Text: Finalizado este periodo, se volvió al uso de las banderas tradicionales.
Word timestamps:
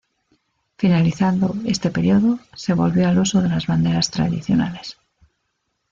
Finalizado 0.79 1.53
este 1.67 1.91
periodo, 1.91 2.39
se 2.55 2.73
volvió 2.73 3.07
al 3.07 3.19
uso 3.19 3.39
de 3.39 3.49
las 3.49 3.67
banderas 3.67 4.09
tradicionales. 4.09 4.97